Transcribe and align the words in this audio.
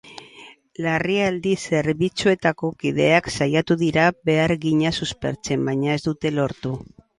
Larrialdi 0.85 1.51
zerbitzuetako 1.63 2.71
kideak 2.85 3.31
saiatu 3.35 3.79
dira 3.83 4.07
behargina 4.31 4.95
suspertzen, 5.01 5.65
baina 5.71 5.97
ez 6.01 6.03
dute 6.11 6.37
lortu. 6.43 6.77